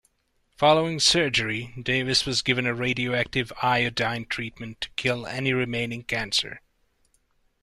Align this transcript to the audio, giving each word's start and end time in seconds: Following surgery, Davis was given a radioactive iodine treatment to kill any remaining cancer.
Following 0.57 0.99
surgery, 0.99 1.75
Davis 1.79 2.25
was 2.25 2.41
given 2.41 2.65
a 2.65 2.73
radioactive 2.73 3.53
iodine 3.61 4.25
treatment 4.25 4.81
to 4.81 4.89
kill 4.95 5.27
any 5.27 5.53
remaining 5.53 6.03
cancer. 6.05 6.61